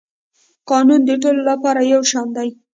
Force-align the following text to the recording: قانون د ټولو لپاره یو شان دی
قانون 0.69 1.01
د 1.05 1.11
ټولو 1.21 1.41
لپاره 1.49 1.79
یو 1.93 2.01
شان 2.11 2.27
دی 2.37 2.49